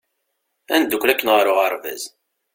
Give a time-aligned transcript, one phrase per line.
[0.73, 2.03] Ad ndukkel akken ɣer uɣeṛbaz!